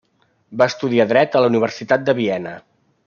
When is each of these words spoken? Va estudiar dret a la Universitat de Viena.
Va 0.61 0.67
estudiar 0.71 1.05
dret 1.11 1.37
a 1.37 1.43
la 1.45 1.51
Universitat 1.53 2.09
de 2.09 2.17
Viena. 2.21 2.57